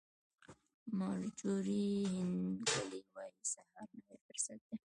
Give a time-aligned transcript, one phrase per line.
[0.99, 4.75] مارجوري هینکلي وایي سهار نوی فرصت دی.